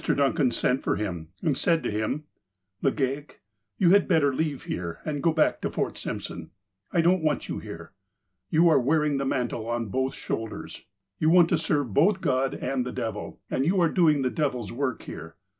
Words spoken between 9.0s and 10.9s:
I LEGAIC 159 ing the mantle on both shoulders.